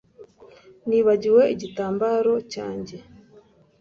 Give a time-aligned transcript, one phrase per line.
[0.87, 2.95] Nibagiwe igitambaro cyanjye